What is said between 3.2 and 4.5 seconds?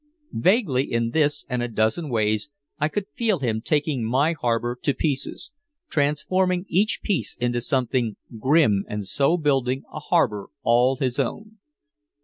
him taking my